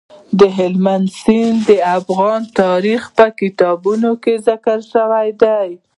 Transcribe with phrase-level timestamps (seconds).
[0.57, 5.69] هلمند سیند د افغان تاریخ په کتابونو کې ذکر شوی دي.